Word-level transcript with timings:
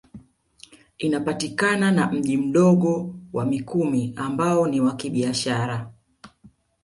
Inapakana 0.97 1.91
na 1.91 2.11
mji 2.11 2.37
Mdogo 2.37 3.15
wa 3.33 3.45
Mikumi 3.45 4.13
ambao 4.15 4.67
ni 4.67 4.81
wa 4.81 4.95
kibiashara 4.95 5.91